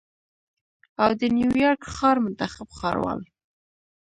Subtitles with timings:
[1.03, 3.21] او د نیویارک ښار منتخب ښاروال